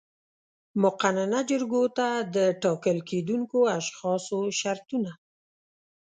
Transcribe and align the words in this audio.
مقننه 0.81 1.39
جرګو 1.49 1.83
ته 1.97 2.07
د 2.35 2.37
ټاکل 2.63 2.97
کېدونکو 3.09 3.59
اشخاصو 3.77 4.39
شرطونه 4.59 5.11